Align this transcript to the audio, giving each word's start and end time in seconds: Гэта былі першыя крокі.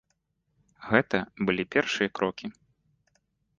Гэта 0.89 1.19
былі 1.49 1.63
першыя 1.77 2.09
крокі. 2.21 2.53